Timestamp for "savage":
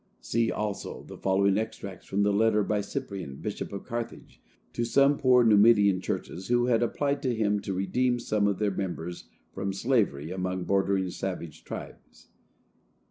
11.11-11.63